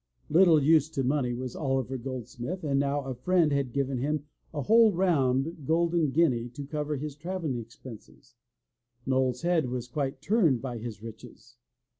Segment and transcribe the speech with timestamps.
[0.31, 4.63] Little used to money was Oliver Goldsmith, and now a friend had given him a
[4.63, 8.33] whole round golden guinea to cover his traveling expenses.
[9.05, 11.55] Noll's head was quite turned by his riches!